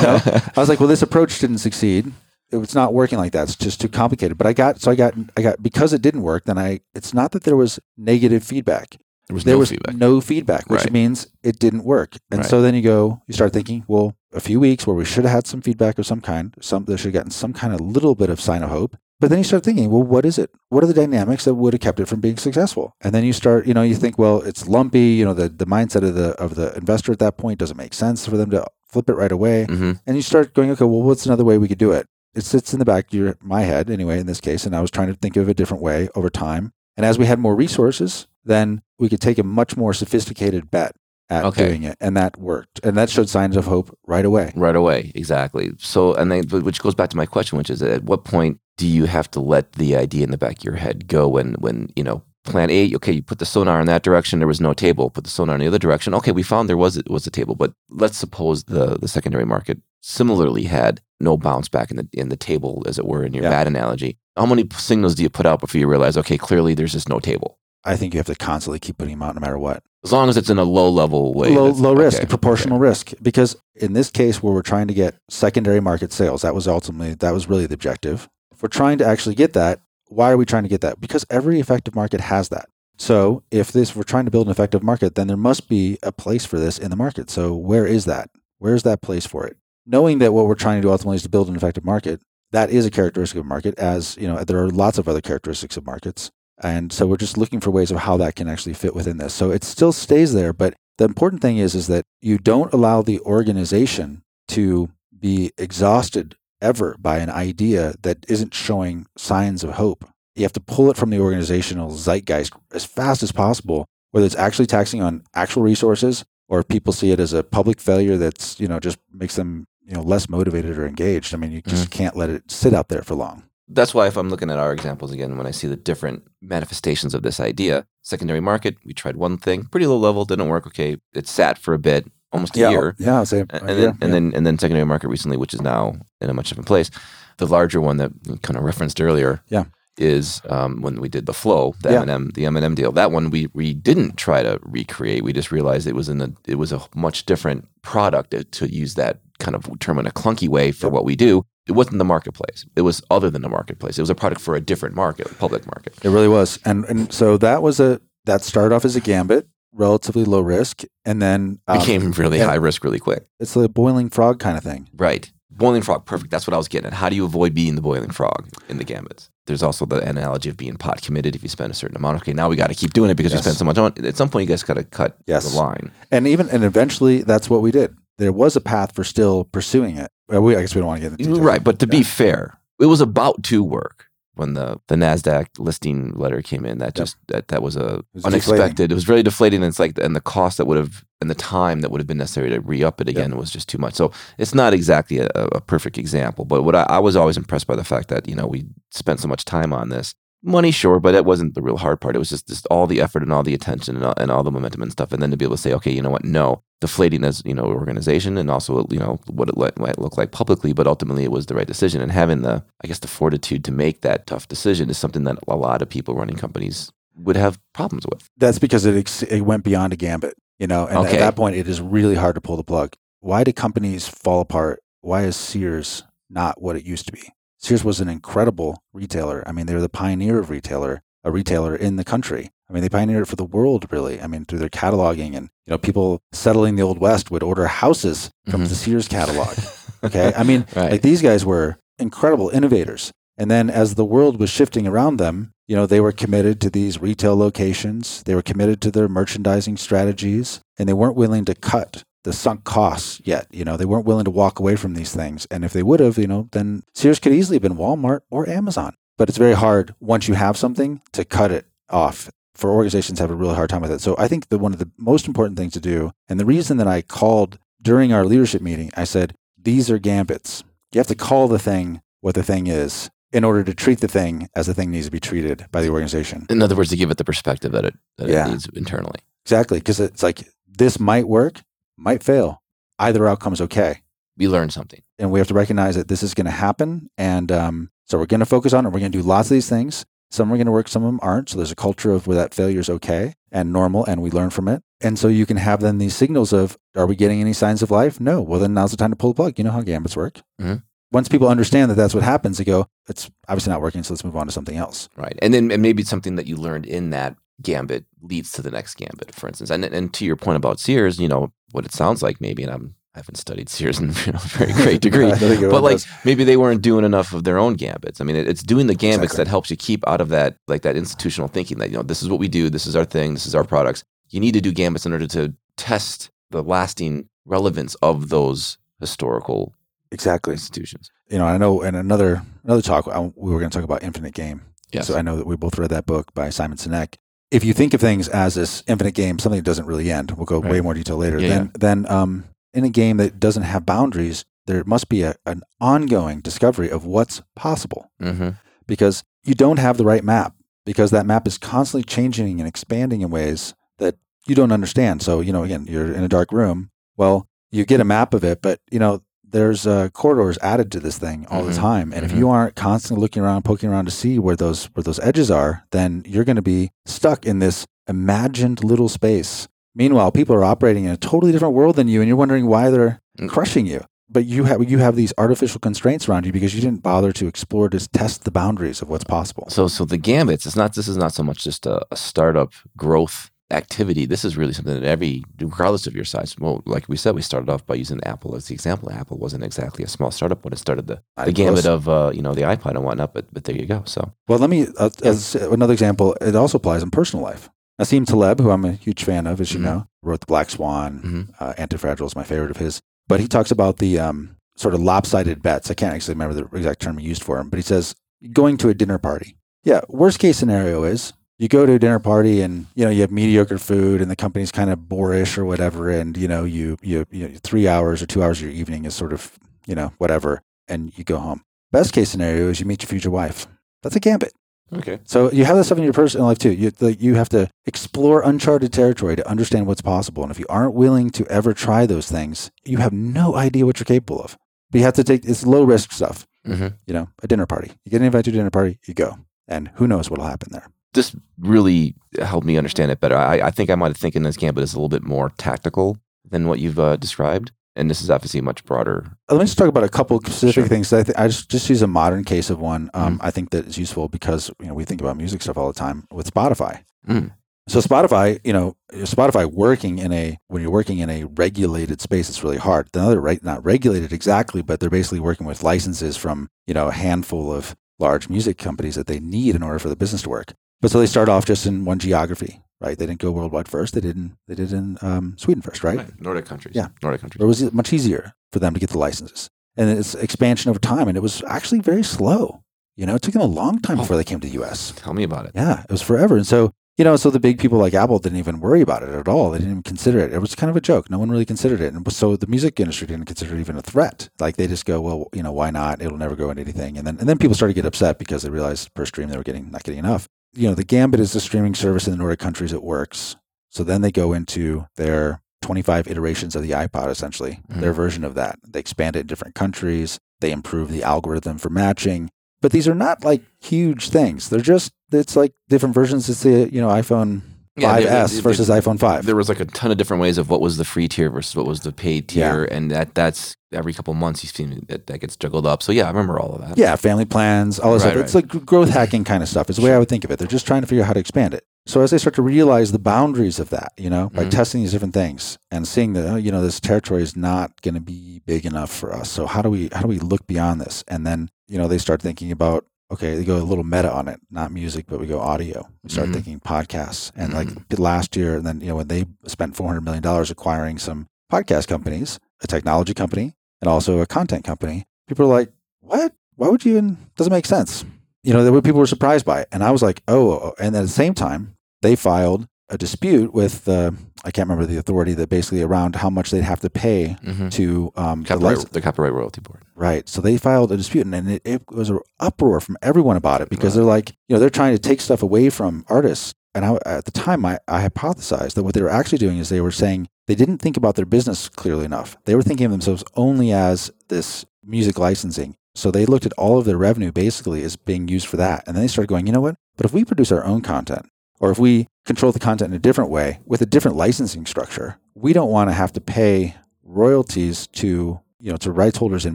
[0.02, 2.12] know, I was like, well, this approach didn't succeed.
[2.52, 3.44] It was not working like that.
[3.44, 4.38] It's just too complicated.
[4.38, 6.44] But I got so I got I got because it didn't work.
[6.44, 8.96] Then I it's not that there was negative feedback.
[9.28, 9.96] There was there no was feedback.
[9.96, 10.92] no feedback, which Right.
[10.92, 12.16] means it didn't work.
[12.30, 12.48] And Right.
[12.48, 15.32] so then you go, you start thinking, well, a few weeks where we should have
[15.32, 18.14] had some feedback of some kind, some there should have gotten some kind of little
[18.14, 18.96] bit of sign of hope.
[19.18, 20.50] But then you start thinking, well, what is it?
[20.68, 22.94] What are the dynamics that would have kept it from being successful?
[23.00, 25.14] And then you start, you know, you think, well, it's lumpy.
[25.14, 27.94] You know, the, the mindset of the of the investor at that point doesn't make
[27.94, 29.64] sense for them to flip it right away.
[29.64, 32.06] hmm And you start going, okay, well, what's another way we could do it?
[32.34, 34.82] It sits in the back of your my head anyway in this case, and I
[34.82, 36.72] was trying to think of a different way over time.
[36.96, 40.94] And as we had more resources, then we could take a much more sophisticated bet
[41.28, 41.66] at Okay.
[41.68, 44.52] doing it, and that worked, and that showed signs of hope right away.
[44.54, 45.72] Right away, exactly.
[45.78, 48.86] So, and then, which goes back to my question, which is, at what point do
[48.86, 51.88] you have to let the idea in the back of your head go when, when
[51.96, 54.72] you know, plan A, okay, you put the sonar in that direction, there was no
[54.72, 55.10] table.
[55.10, 57.54] Put the sonar in the other direction, okay, we found there was was a table,
[57.56, 62.28] but let's suppose the the secondary market similarly had no bounce back in the in
[62.28, 63.50] the table, as it were, in your Yeah.
[63.50, 64.18] bat analogy.
[64.36, 67.18] How many signals do you put out before you realize, okay, clearly there's just no
[67.18, 67.58] table?
[67.84, 69.82] I think you have to constantly keep putting them out no matter what.
[70.06, 73.12] As long as it's in a low level way, low, low risk, okay, proportional risk.
[73.20, 77.14] Because in this case, where we're trying to get secondary market sales, that was ultimately
[77.14, 78.28] that was really the objective.
[78.52, 81.00] If we're trying to actually get that, why are we trying to get that?
[81.00, 82.68] Because every effective market has that.
[82.98, 86.12] So if this we're trying to build an effective market, then there must be a
[86.12, 87.28] place for this in the market.
[87.28, 88.30] So where is that?
[88.58, 89.56] Where's that place for it?
[89.84, 92.20] Knowing that what we're trying to do ultimately is to build an effective market,
[92.52, 93.76] that is a characteristic of a market.
[93.76, 96.30] As you know, there are lots of other characteristics of markets.
[96.62, 99.34] And so we're just looking for ways of how that can actually fit within this.
[99.34, 103.02] So it still stays there, but the important thing is is that you don't allow
[103.02, 110.08] the organization to be exhausted ever by an idea that isn't showing signs of hope.
[110.34, 114.36] You have to pull it from the organizational zeitgeist as fast as possible, whether it's
[114.36, 118.58] actually taxing on actual resources or if people see it as a public failure that's,
[118.60, 121.34] you know, just makes them, you know, less motivated or engaged.
[121.34, 121.98] I mean, you just mm-hmm.
[121.98, 123.44] can't let it sit out there for long.
[123.68, 127.14] That's why if I'm looking at our examples again, when I see the different manifestations
[127.14, 130.66] of this idea, secondary market, we tried one thing, pretty low level, didn't work.
[130.66, 133.68] Okay, it sat for a bit, almost a yeah, year, Yeah, I'll and, uh, and
[133.68, 134.08] then yeah, and yeah.
[134.08, 136.90] then and then secondary market recently, which is now in a much different place.
[137.38, 139.64] The larger one that we kind of referenced earlier, Yeah.
[139.98, 142.02] is um, when we did the flow, the Yeah.
[142.02, 142.92] M&M, the M&M deal.
[142.92, 145.22] That one we we didn't try to recreate.
[145.24, 148.72] We just realized it was in a it was a much different product to, to
[148.72, 150.92] use that kind of term in a clunky way for Yep.
[150.92, 151.44] what we do.
[151.66, 152.64] It wasn't the marketplace.
[152.76, 153.98] It was other than the marketplace.
[153.98, 155.94] It was a product for a different market, public market.
[156.04, 156.58] It really was.
[156.64, 160.82] And and so that was a that started off as a gambit, relatively low risk,
[161.04, 163.26] and then um, Became really high risk really quick.
[163.40, 164.88] it's the boiling frog kind of thing.
[164.96, 165.30] Right.
[165.50, 166.30] Boiling frog, perfect.
[166.30, 166.92] That's what I was getting at.
[166.92, 169.30] How do you avoid being the boiling frog in the gambits?
[169.46, 171.34] There's also the analogy of being pot committed.
[171.34, 173.32] If you spend a certain amount, okay, now we got to keep doing it because
[173.32, 173.38] Yes.
[173.38, 174.04] you spend so much on.
[174.04, 175.50] At some point, you guys got to cut Yes.
[175.50, 175.92] the line.
[176.10, 177.96] And even and eventually that's what we did.
[178.18, 180.10] There was a path for still pursuing it.
[180.28, 181.40] Well, we, I guess we don't want to get into details.
[181.40, 181.62] Right.
[181.62, 186.42] But to be fair, it was about to work when the, the Nasdaq listing letter
[186.42, 186.78] came in.
[186.78, 186.94] That Yep.
[186.94, 188.90] just that that was a was unexpected.
[188.90, 189.62] It was really deflating.
[189.62, 192.06] And it's like and the cost that would have and the time that would have
[192.06, 193.94] been necessary to re up it again was just too much.
[193.94, 196.44] So it's not exactly a, a perfect example.
[196.44, 199.20] But what I, I was always impressed by the fact that you know we spent
[199.20, 200.14] so much time on this.
[200.42, 202.14] Money, sure, but that wasn't the real hard part.
[202.14, 204.44] It was just, just all the effort and all the attention and all, and all
[204.44, 205.10] the momentum and stuff.
[205.10, 206.24] And then to be able to say, okay, you know what?
[206.24, 210.16] No, deflating as you know organization and also you know what it let, might look
[210.16, 212.00] like publicly, but ultimately it was the right decision.
[212.00, 215.38] And having the I guess the fortitude to make that tough decision is something that
[215.48, 218.28] a lot of people running companies would have problems with.
[218.36, 220.86] That's because it ex- it went beyond a gambit, you know.
[220.86, 221.14] And Okay.
[221.14, 222.94] at that point, it is really hard to pull the plug.
[223.20, 224.82] Why do companies fall apart?
[225.00, 227.32] Why is Sears not what it used to be?
[227.58, 229.42] Sears was an incredible retailer.
[229.46, 232.50] I mean, they were the pioneer of retailer, a retailer in the country.
[232.68, 234.20] I mean, they pioneered it for the world, really.
[234.20, 237.66] I mean, through their cataloging and you know, people settling the old west would order
[237.66, 238.68] houses from Mhm.
[238.68, 239.56] the Sears catalog.
[240.04, 240.92] Okay, I mean, Right.
[240.92, 243.10] like these guys were incredible innovators.
[243.38, 246.70] And then as the world was shifting around them, you know, they were committed to
[246.70, 248.22] these retail locations.
[248.24, 252.62] They were committed to their merchandising strategies, and they weren't willing to cut the sunk
[252.64, 253.46] costs yet.
[253.50, 255.46] You know, they weren't willing to walk away from these things.
[255.50, 258.48] And if they would have, you know, then Sears could easily have been Walmart or
[258.48, 258.94] Amazon.
[259.18, 262.30] But it's very hard once you have something to cut it off.
[262.56, 264.00] For organizations have a really hard time with it.
[264.00, 266.76] So I think that one of the most important things to do, and the reason
[266.78, 270.64] that I called during our leadership meeting, I said, these are gambits.
[270.92, 274.08] You have to call the thing what the thing is in order to treat the
[274.08, 276.46] thing as the thing needs to be treated by the organization.
[276.48, 278.46] In other words, to give it the perspective that it that Yeah.
[278.46, 279.18] it needs internally.
[279.44, 279.78] Exactly.
[279.78, 281.62] Because it's like this might work,
[281.96, 282.62] might fail.
[282.98, 284.02] Either outcome's okay.
[284.38, 285.02] We learn something.
[285.18, 287.10] And we have to recognize that this is going to happen.
[287.18, 288.90] And um, so we're going to focus on it.
[288.90, 290.04] We're going to do lots of these things.
[290.36, 291.48] Some are going to work, some of them aren't.
[291.48, 294.50] So there's a culture of where that failure is okay and normal, and we learn
[294.50, 294.82] from it.
[295.00, 297.90] And so you can have then these signals of, are we getting any signs of
[297.90, 298.20] life?
[298.20, 298.42] No.
[298.42, 299.58] Well, then now's the time to pull the plug.
[299.58, 300.42] You know how gambits work.
[300.60, 300.82] Mhm.
[301.10, 304.24] Once people understand that that's what happens, they go, it's obviously not working, so let's
[304.24, 305.08] move on to something else.
[305.16, 305.38] Right.
[305.40, 308.96] And then and maybe something that you learned in that gambit leads to the next
[308.96, 309.70] gambit, for instance.
[309.70, 312.72] And and to your point about Sears, you know, what it sounds like maybe, and
[312.72, 316.06] I'm I haven't studied Sears in you know, a very great degree, but like does.
[316.24, 318.20] maybe they weren't doing enough of their own gambits.
[318.20, 319.44] I mean, it, it's doing the gambits Exactly.
[319.44, 322.22] that helps you keep out of that like that institutional thinking that you know this
[322.22, 324.04] is what we do, this is our thing, this is our products.
[324.28, 329.72] You need to do gambits in order to test the lasting relevance of those historical
[330.12, 330.52] exactly.
[330.52, 331.10] institutions.
[331.30, 334.02] You know, I know in another another talk I, we were going to talk about
[334.02, 334.60] Infinite Game.
[334.92, 335.06] Yes.
[335.06, 337.16] So I know that we both read that book by Simon Sinek.
[337.50, 340.46] If you think of things as this infinite game, something that doesn't really end, we'll
[340.46, 341.38] go way more detail later.
[341.38, 342.44] Yeah, then, then um,
[342.76, 347.04] in a game that doesn't have boundaries, there must be a, an ongoing discovery of
[347.04, 348.50] what's possible Mm-hmm.
[348.86, 353.20] because you don't have the right map because that map is constantly changing and expanding
[353.22, 355.22] in ways that you don't understand.
[355.22, 356.90] So, you know, again, you're in a dark room.
[357.16, 361.00] Well, you get a map of it, but, you know, there's uh, corridors added to
[361.00, 361.68] this thing all Mhm.
[361.68, 362.12] the time.
[362.12, 362.30] And Mhm.
[362.30, 365.50] if you aren't constantly looking around, poking around to see where those where those edges
[365.50, 369.68] are, then you're going to be stuck in this imagined little space.
[369.96, 372.90] Meanwhile, people are operating in a totally different world than you, and you're wondering why
[372.90, 373.48] they're Mm.
[373.48, 374.00] crushing you.
[374.28, 377.46] But you have you have these artificial constraints around you because you didn't bother to
[377.46, 379.66] explore to test the boundaries of what's possible.
[379.68, 380.66] So, so the gambits.
[380.66, 380.94] It's not.
[380.94, 384.26] This is not so much just a, a startup growth activity.
[384.26, 386.56] This is really something that every, regardless of your size.
[386.58, 389.10] Well, like we said, we started off by using Apple as the example.
[389.10, 391.86] Apple wasn't exactly a small startup when it started the, the gambit close.
[391.86, 393.32] of uh, you know the iPod and whatnot.
[393.34, 394.02] But but there you go.
[394.06, 396.34] So Well, let me uh, as another example.
[396.40, 397.68] It also applies in personal life.
[398.00, 399.84] Nassim Taleb, who I'm a huge fan of, as you Mhm.
[399.84, 401.20] know, wrote The Black Swan.
[401.24, 401.54] Mhm.
[401.60, 403.00] Uh, Antifragile is my favorite of his.
[403.28, 405.90] But he talks about the um, sort of lopsided bets.
[405.90, 408.14] I can't actually remember the exact term he used for him, but he says
[408.52, 409.56] going to a dinner party.
[409.82, 413.22] Yeah, worst case scenario is you go to a dinner party and you know you
[413.22, 416.98] have mediocre food and the company's kind of boorish or whatever, and you know you
[417.02, 419.52] you, you know, three hours or two hours of your evening is sort of
[419.86, 421.62] you know whatever, and you go home.
[421.92, 423.66] Best case scenario is you meet your future wife.
[424.02, 424.52] That's a gambit.
[424.94, 425.18] Okay.
[425.24, 426.72] So you have that stuff in your personal life too.
[426.72, 430.42] You like, you have to explore uncharted territory to understand what's possible.
[430.42, 433.98] And if you aren't willing to ever try those things, you have no idea what
[433.98, 434.56] you're capable of.
[434.90, 436.46] But you have to take it's low risk stuff.
[436.64, 437.92] hmm You know, a dinner party.
[438.04, 440.88] You get invited to a dinner party, you go, and who knows what'll happen there.
[441.12, 443.36] This really helped me understand it better.
[443.36, 446.18] I, I think I might have thinking this gambit is a little bit more tactical
[446.48, 449.24] than what you've uh, described, and this is obviously much broader.
[449.48, 450.86] Uh, Let me just talk about a couple specific Sure.
[450.86, 451.12] things.
[451.12, 453.10] I, th- I just just use a modern case of one.
[453.14, 455.88] Um, I think that is useful because you know we think about music stuff all
[455.88, 457.02] the time with Spotify.
[457.28, 457.52] Mm.
[457.88, 462.48] So Spotify, you know, Spotify working in a when you're working in a regulated space,
[462.48, 463.08] it's really hard.
[463.14, 467.06] Now they're reg- not regulated exactly, but they're basically working with licenses from you know
[467.08, 470.48] a handful of large music companies that they need in order for the business to
[470.48, 470.72] work.
[471.00, 473.18] But so they start off just in one geography, right?
[473.18, 474.14] They didn't go worldwide first.
[474.14, 474.56] They didn't.
[474.68, 476.28] They did in um, Sweden first, right?
[476.40, 476.94] Nordic countries.
[476.94, 477.08] Yeah.
[477.22, 477.62] Nordic countries.
[477.62, 481.28] It was much easier for them to get the licenses, and it's expansion over time,
[481.28, 482.82] and it was actually very slow.
[483.16, 484.22] You know, it took them a long time Oh.
[484.22, 485.12] before they came to the U.S.
[485.16, 485.72] Tell me about it.
[485.74, 486.56] Yeah, it was forever.
[486.56, 489.30] And so, you know, so the big people like Apple didn't even worry about it
[489.30, 489.70] at all.
[489.70, 490.52] They didn't even consider it.
[490.52, 491.30] It was kind of a joke.
[491.30, 492.12] No one really considered it.
[492.12, 494.50] And so the music industry didn't consider it even a threat.
[494.60, 496.20] Like they just go, well, you know, why not?
[496.20, 497.16] It'll never go into anything.
[497.16, 499.56] And then and then people started to get upset because they realized per stream they
[499.56, 500.46] were getting not getting enough.
[500.76, 502.92] You know, the Gambit is a streaming service in the Nordic countries.
[502.92, 503.56] It works.
[503.90, 508.00] So then they go into their 25 iterations of the iPod, essentially, Mhm.
[508.00, 508.78] their version of that.
[508.86, 510.38] They expand it in different countries.
[510.60, 512.50] They improve the algorithm for matching.
[512.82, 514.68] But these are not like huge things.
[514.68, 516.48] They're just it's like different versions.
[516.48, 517.62] It's the you know iPhone
[517.96, 519.46] Yeah, they- 5S they- they- versus iPhone 5.
[519.46, 521.74] There was like a ton of different ways of what was the free tier versus
[521.74, 525.38] what was the paid tier, and that that's every couple months you see that that
[525.38, 526.02] gets juggled up.
[526.02, 526.98] So yeah, I remember all of that.
[526.98, 528.44] Yeah, family plans, all this Right, stuff.
[528.44, 529.88] It's like growth hacking kind of stuff.
[529.88, 530.58] Is the way I would think of it.
[530.58, 531.84] They're just trying to figure out how to expand it.
[532.08, 534.70] So as they start to realize the boundaries of that, you know, by Mhm.
[534.70, 538.14] testing these different things and seeing that oh, you know this territory is not going
[538.14, 539.50] to be big enough for us.
[539.50, 541.24] So how do we how do we look beyond this?
[541.28, 544.48] And then you know they start thinking about okay, they go a little meta on
[544.48, 546.08] it, not music, but we go audio.
[546.22, 546.54] We start Mhm.
[546.54, 547.50] thinking podcasts.
[547.56, 547.76] And Mhm.
[548.10, 551.18] like last year, and then you know when they spent four hundred million dollars acquiring
[551.18, 556.52] some podcast companies, a technology company, and also a content company, people are like, what?
[556.76, 557.38] Why would you even?
[557.56, 558.24] Doesn't make sense.
[558.62, 560.92] You know, were people were surprised by it, and I was like, oh.
[560.98, 564.32] And at the same time, they filed a dispute with uh,
[564.66, 567.88] I can't remember the authority that basically around how much they'd have to pay hmm
[567.90, 569.12] to um, the Copyright, license.
[569.12, 570.02] the copyright royalty board.
[570.14, 570.48] Right.
[570.48, 573.80] So they filed a dispute, and, and it, it was an uproar from everyone about
[573.80, 574.20] it because Right.
[574.22, 576.74] they're like, you know, they're trying to take stuff away from artists.
[576.94, 579.88] And I, at the time, I, I hypothesized that what they were actually doing is
[579.88, 582.56] they were saying they didn't think about their business clearly enough.
[582.64, 585.96] They were thinking of themselves only as this music licensing.
[586.14, 589.04] So they looked at all of their revenue basically as being used for that.
[589.06, 589.96] And then they started going, you know what?
[590.16, 591.46] But if we produce our own content,
[591.80, 595.38] or if we control the content in a different way with a different licensing structure,
[595.54, 599.74] we don't want to have to pay royalties to you know to rights holders in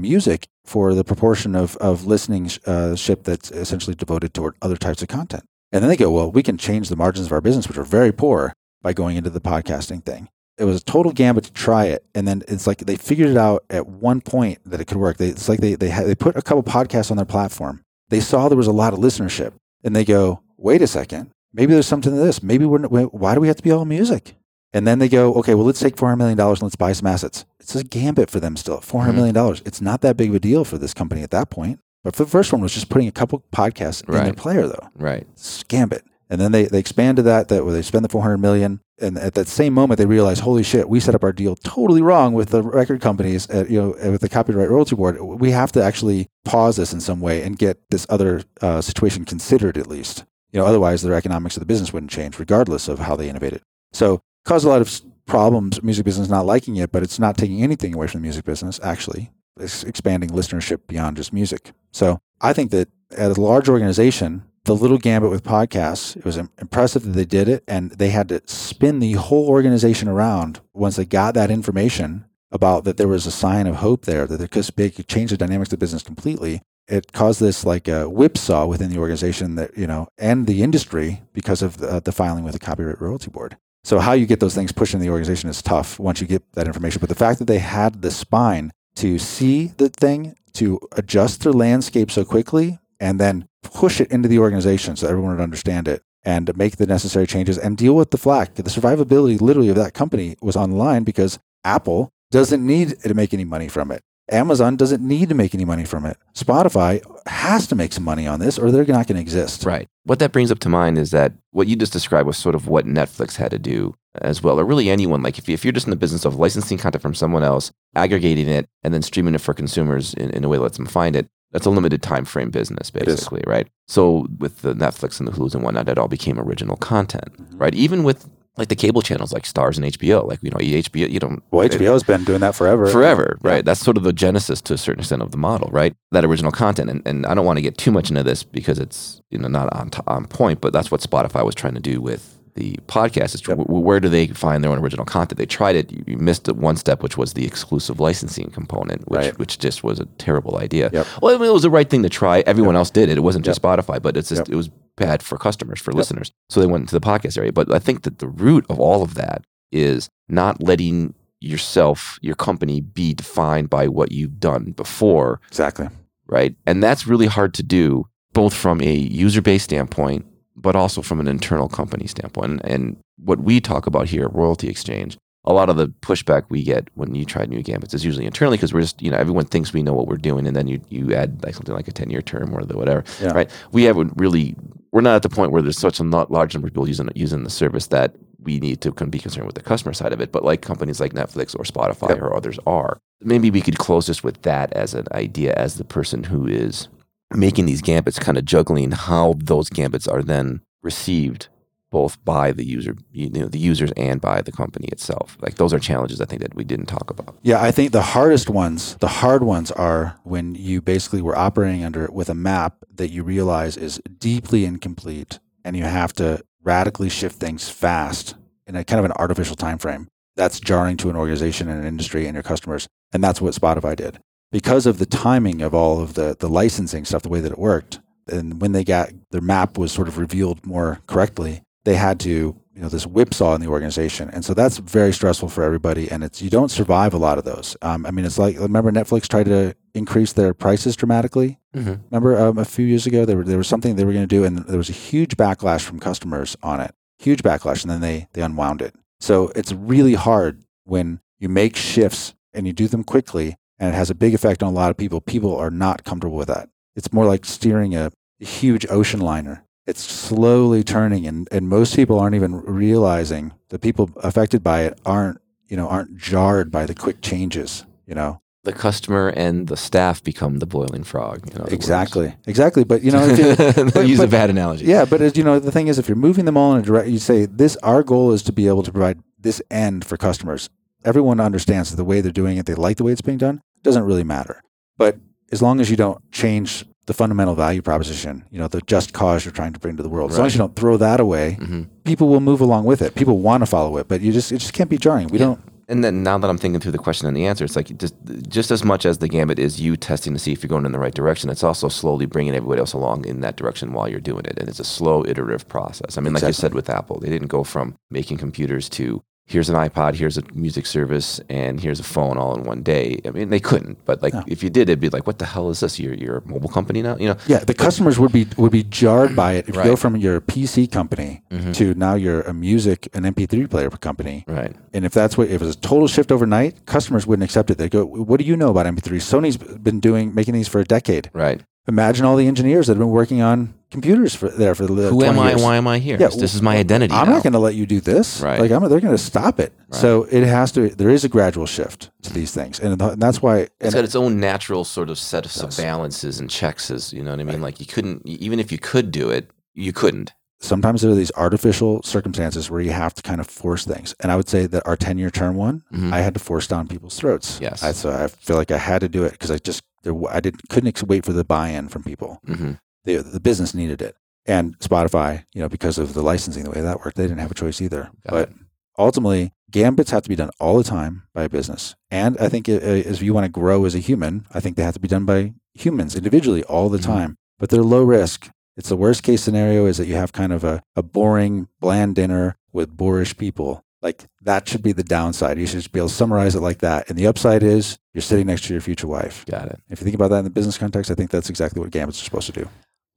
[0.02, 5.02] music for the proportion of of listening uh, ship that's essentially devoted toward other types
[5.02, 5.44] of content.
[5.72, 7.84] And then they go, well, we can change the margins of our business, which are
[7.84, 10.28] very poor, by going into the podcasting thing.
[10.58, 13.38] it was a total gambit to try it, and then it's like they figured it
[13.38, 15.18] out at one point that it could work.
[15.18, 17.84] They, it's like they they had, they put a couple podcasts on their platform.
[18.10, 21.74] They saw there was a lot of listenership, and they go, "Wait a second, maybe
[21.74, 22.42] there's something to this.
[22.44, 24.36] Maybe we're why do we have to be all music?"
[24.74, 26.94] And then they go, "Okay, well, let's take four hundred million dollars and let's buy
[26.94, 29.62] some assets." It's a gambit for them still, four hundred million dollars.
[29.66, 31.80] It's not that big of a deal for this company at that point.
[32.04, 34.90] But for the first one was just putting a couple podcasts in their player, though.
[34.96, 35.28] Right.
[35.34, 36.04] It's Gambit.
[36.32, 38.80] And then they, they expanded that, that where they spend the 400 million.
[39.02, 42.02] And at that same moment, they realize, holy shit, we set up our deal totally
[42.02, 45.20] wrong with the record companies, at, you know, with the copyright royalty board.
[45.20, 49.26] We have to actually pause this in some way and get this other uh, situation
[49.26, 50.24] considered at least.
[50.52, 53.62] You know, otherwise their economics of the business wouldn't change regardless of how they innovated.
[53.94, 57.64] So caused a lot of problems, music business not liking it, but it's not taking
[57.64, 59.32] anything away from the music business, actually.
[59.60, 61.72] It's expanding listenership beyond just music.
[61.92, 66.38] So I think that as a large organization, the little gambit with podcasts, it was
[66.38, 67.64] impressive that they did it.
[67.68, 72.84] And they had to spin the whole organization around once they got that information about
[72.84, 75.38] that there was a sign of hope there, that there could, they could change the
[75.38, 76.62] dynamics of the business completely.
[76.92, 81.22] It caused this like a whipsaw within the organization that, you know, and the industry
[81.32, 83.56] because of the, uh, the filing with the Copyright Royalty Board.
[83.84, 86.44] So how you get those things pushed in the organization is tough once you get
[86.52, 87.00] that information.
[87.00, 91.54] But the fact that they had the spine to see the thing, to adjust their
[91.54, 96.04] landscape so quickly, and then push it into the organization so everyone would understand it
[96.24, 98.56] and make the necessary changes and deal with the flack.
[98.56, 103.34] The survivability literally of that company was on line because Apple doesn't need to make
[103.34, 104.04] any money from it.
[104.32, 106.18] Amazon doesn't need to make any money from it.
[106.34, 109.66] Spotify has to make some money on this or they're not going to exist.
[109.66, 109.88] Right.
[110.04, 112.68] What that brings up to mind is that what you just described was sort of
[112.68, 115.22] what Netflix had to do as well, or really anyone.
[115.22, 117.72] Like if, you, if you're just in the business of licensing content from someone else,
[117.96, 120.86] aggregating it, and then streaming it for consumers in, in a way that lets them
[120.86, 123.68] find it, that's a limited time frame business, basically, right?
[123.88, 127.58] So with the Netflix and the Hulu's and whatnot, it all became original content, mm-hmm.
[127.58, 127.76] right?
[127.76, 131.20] Even with like the cable channels like Starz and HBO, like you know HBO, you
[131.20, 132.86] don't Well, HBO has been doing that forever.
[132.88, 133.50] forever, Yeah.
[133.52, 133.66] right?
[133.66, 135.96] That's sort of the genesis to a certain extent of the model, right?
[136.12, 138.78] That original content, and, and I don't want to get too much into this because
[138.80, 141.80] it's you know not on t- on point, but that's what Spotify was trying to
[141.80, 143.34] do with the podcast.
[143.34, 143.60] Is Yep.
[143.60, 145.38] wh- where do they find their own original content?
[145.38, 149.10] They tried it, you, you missed it one step, which was the exclusive licensing component,
[149.10, 149.40] which Right.
[149.40, 150.90] which just was a terrible idea.
[150.92, 151.08] Yep.
[151.22, 152.42] Well, I mean, it was the right thing to try.
[152.46, 153.18] Everyone else did it.
[153.18, 154.50] It wasn't just Spotify, but it's just Yep.
[154.50, 156.32] it was bad for customers, for listeners.
[156.50, 157.52] So they went into the podcast area.
[157.52, 162.36] But I think that the root of all of that is not letting yourself, your
[162.36, 165.88] company, be defined by what you've done before, Exactly.
[166.28, 166.56] right?
[166.68, 170.26] And that's really hard to do, both from a user base standpoint,
[170.56, 172.62] but also from an internal company standpoint.
[172.64, 176.62] And what we talk about here at Royalty Exchange, a lot of the pushback we
[176.64, 179.46] get when you try new gambits is usually internally because we're just, you know, everyone
[179.46, 181.92] thinks we know what we're doing, and then you you add like something like a
[181.92, 183.32] ten year term or the whatever, Yeah.
[183.32, 183.50] right?
[183.72, 184.56] We haven't really,
[184.92, 187.10] we're not at the point where there's such a not large number of people using
[187.16, 190.32] using the service that we need to be concerned with the customer side of it.
[190.32, 192.22] But like companies like Netflix or Spotify Yep.
[192.22, 195.84] or others are, maybe we could close this with that as an idea, as the
[195.84, 196.88] person who is
[197.34, 201.48] making these gambits, kind of juggling how those gambits are then received
[201.92, 205.38] both by the user, you know, the users and by the company itself.
[205.42, 207.38] Like those are challenges I think that we didn't talk about.
[207.44, 211.84] Yeah, I think the hardest ones, the hard ones are when you basically were operating
[211.84, 217.10] under with a map that you realize is deeply incomplete and you have to radically
[217.10, 220.08] shift things fast in a kind of an artificial time frame.
[220.36, 222.88] That's jarring to an organization and an industry and your customers.
[223.12, 224.20] And that's what Spotify did.
[224.52, 227.58] Because of the timing of all of the the licensing stuff, the way that it
[227.58, 232.20] worked, and when they got their map was sort of revealed more correctly, they had
[232.22, 234.30] to you know this whipsaw in the organization.
[234.30, 237.44] And so that's very stressful for everybody and it's you don't survive a lot of
[237.44, 237.76] those.
[237.82, 241.60] Um, i mean it's like remember netflix tried to increase their prices dramatically?
[241.76, 242.04] Mm-hmm.
[242.10, 244.36] remember um, a few years ago there, were, there was something they were going to
[244.36, 246.94] do and there was a huge backlash from customers on it.
[247.20, 248.96] Huge backlash and then they they unwound it.
[249.20, 253.98] So it's really hard when you make shifts and you do them quickly and it
[253.98, 255.22] has a big effect on a lot of people.
[255.22, 256.70] People are not comfortable with that.
[256.96, 262.20] It's more like steering a huge ocean liner it's slowly turning and, and most people
[262.20, 266.94] aren't even realizing the people affected by it aren't you know aren't jarred by the
[266.96, 271.48] quick changes you know The customer and the staff become the boiling frog.
[271.52, 271.74] other words.
[271.74, 274.86] exactly exactly but you know if you, use a bad analogy.
[274.86, 276.84] yeah but as you know the thing is if you're moving them all in a
[276.84, 280.18] direct you say this our goal is to be able to provide this end for
[280.18, 280.70] customers
[281.04, 283.62] everyone understands that the way they're doing it they like the way it's being done
[283.82, 284.62] doesn't really matter
[284.98, 285.18] but
[285.52, 289.44] as long as you don't change the fundamental value proposition you know the just cause
[289.44, 291.54] you're trying to bring to the world as long as you don't throw that away
[291.54, 293.14] hmm people will move along with it.
[293.14, 295.28] People want to follow it, but you just it just can't be jarring.
[295.28, 295.46] We Yeah.
[295.46, 295.60] don't.
[295.88, 298.16] And then now that I'm thinking through the question and the answer, it's like just
[298.48, 300.94] just as much as the gambit is you testing to see if you're going in
[300.94, 304.20] the right direction, it's also slowly bringing everybody else along in that direction while you're
[304.20, 306.18] doing it, and it's a slow iterative process.
[306.18, 309.22] I mean, like you said with Apple, they didn't go from making computers to
[309.52, 313.20] here's an iPod, here's a music service, and here's a phone all in one day.
[313.26, 314.44] I mean, they couldn't, but like No.
[314.48, 316.00] if you did, it'd be like, what the hell is this?
[316.00, 317.18] You're, you're a mobile company now?
[317.18, 317.38] You know?
[317.48, 320.40] Yeah, the customers would be would be jarred by it if you go from your
[320.42, 321.74] PC company Mhm.
[321.76, 324.44] to now you're a music an MP3 player company.
[324.48, 324.74] Right.
[324.94, 327.78] And if that's what if it was a total shift overnight, customers wouldn't accept it.
[327.78, 329.20] They go, "What do you know about MP3?
[329.20, 331.30] Sony's been doing making these for a decade.
[331.34, 331.62] Right.
[331.88, 335.20] Imagine all the engineers that have been working on computers for there for the Who
[335.22, 335.50] 20 am I?
[335.50, 335.62] years.
[335.64, 336.18] Why am I here?
[336.20, 337.14] Yeah, this is my identity.
[337.14, 337.34] I'm now.
[337.34, 338.40] not going to let you do this.
[338.40, 338.60] Right.
[338.60, 339.74] Like I'm, they're going to stop it.
[339.92, 340.90] So it has to.
[340.90, 343.68] There is a gradual shift to these things, and, and that's why.
[343.80, 345.76] it's got its own natural sort of set of does.
[345.78, 346.92] balances and checks.
[346.92, 347.62] As you know what I mean?
[347.62, 350.32] Like you couldn't, even if you could do it, you couldn't.
[350.60, 354.14] sometimes there are these artificial circumstances where you have to kind of force things.
[354.20, 356.14] And I would say that our 10 year term one, Mhm.
[356.14, 357.58] I had to force down people's throats.
[357.60, 357.82] Yes.
[357.84, 360.40] I, so I feel like I had to do it because I just, there, I
[360.40, 362.40] didn't, couldn't ex- wait for the buy in from people.
[362.46, 362.74] hmm
[363.06, 364.16] The, the business needed it.
[364.46, 367.52] And Spotify, you know, because of the licensing, the way that worked, they didn't have
[367.52, 368.10] a choice either.
[368.28, 368.50] Got but
[368.98, 371.96] ultimately, gambits have to be done all the time by a business.
[372.10, 374.84] And I think uh, if you want to grow as a human, I think they
[374.84, 377.06] have to be done by humans individually all the Mhm.
[377.06, 377.38] time.
[377.60, 378.50] But they're low risk.
[378.76, 382.16] It's the worst case scenario is that you have kind of a, a boring, bland
[382.16, 383.84] dinner with boorish people.
[384.02, 385.60] Like that should be the downside.
[385.60, 387.08] You should just be able to summarize it like that.
[387.10, 389.46] And the upside is you're sitting next to your future wife.
[389.46, 389.80] Got it.
[389.90, 392.20] If you think about that in the business context, I think that's exactly what gambits
[392.22, 392.68] are supposed to do.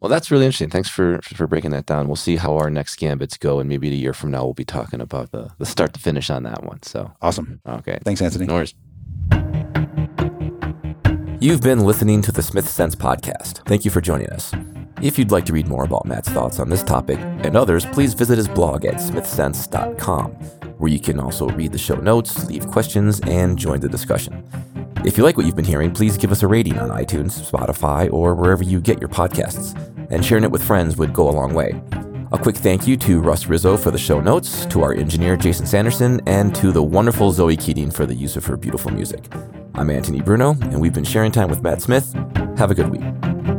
[0.00, 0.68] Well, that's really interesting.
[0.68, 2.06] Thanks for for breaking that down.
[2.08, 4.64] We'll see how our next gambits go, and maybe a year from now we'll be
[4.64, 6.82] talking about the the start to finish on that one.
[6.82, 7.62] So, Awesome.
[7.66, 8.44] okay, Thanks, Anthony.
[8.44, 8.74] no worries.
[11.40, 13.66] You've been listening to the Smith Sense podcast.
[13.66, 14.52] Thank you for joining us.
[15.02, 18.14] If you'd like to read more about Matt's thoughts on this topic and others, please
[18.14, 20.36] visit his blog at smithsense.com,
[20.78, 24.46] where you can also read the show notes, leave questions, and join the discussion.
[25.04, 28.12] If you like what you've been hearing, please give us a rating on iTunes, Spotify,
[28.12, 29.78] or wherever you get your podcasts.
[30.10, 31.80] And sharing it with friends would go a long way.
[32.32, 35.66] A quick thank you to Russ Rizzo for the show notes, to our engineer Jason
[35.66, 39.24] Sanderson, and to the wonderful Zoe Keating for the use of her beautiful music.
[39.74, 42.12] I'm Anthony Bruno, and we've been sharing time with Matt Smith.
[42.56, 43.53] Have a good week.